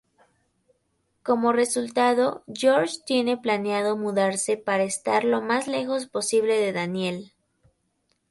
Como 1.21 1.53
resultado, 1.53 2.43
George 2.55 2.95
tiene 3.05 3.37
planeado 3.37 3.97
mudarse 3.97 4.57
para 4.57 4.81
estar 4.81 5.23
lo 5.25 5.43
más 5.43 5.67
lejos 5.67 6.07
posible 6.07 6.57
de 6.59 6.71
Daniel. 6.73 7.33